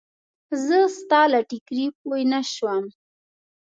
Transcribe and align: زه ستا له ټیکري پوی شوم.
زه 0.65 0.77
ستا 0.97 1.21
له 1.31 1.39
ټیکري 1.49 1.85
پوی 2.01 2.23
شوم. 2.53 2.85